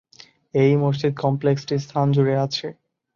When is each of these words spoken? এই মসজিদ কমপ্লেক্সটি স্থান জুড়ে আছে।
এই 0.53 0.71
মসজিদ 0.75 1.13
কমপ্লেক্সটি 1.17 1.75
স্থান 1.79 2.07
জুড়ে 2.11 2.35
আছে। 2.37 2.67